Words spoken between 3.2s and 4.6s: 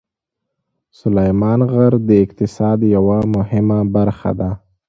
مهمه برخه ده.